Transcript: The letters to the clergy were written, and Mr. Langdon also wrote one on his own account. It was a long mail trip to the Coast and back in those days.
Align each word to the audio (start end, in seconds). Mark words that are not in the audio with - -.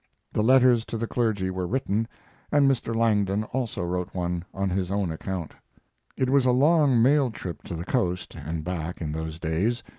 The 0.33 0.41
letters 0.41 0.83
to 0.85 0.97
the 0.97 1.05
clergy 1.05 1.51
were 1.51 1.67
written, 1.67 2.07
and 2.51 2.67
Mr. 2.67 2.95
Langdon 2.95 3.43
also 3.43 3.83
wrote 3.83 4.15
one 4.15 4.43
on 4.51 4.71
his 4.71 4.89
own 4.89 5.11
account. 5.11 5.53
It 6.17 6.31
was 6.31 6.47
a 6.47 6.51
long 6.51 6.99
mail 6.99 7.29
trip 7.29 7.61
to 7.65 7.75
the 7.75 7.85
Coast 7.85 8.33
and 8.33 8.63
back 8.63 8.99
in 8.99 9.11
those 9.11 9.37
days. 9.37 9.83